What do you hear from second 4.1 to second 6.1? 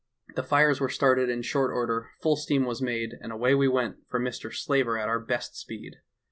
Mr. Slaver at our best speed.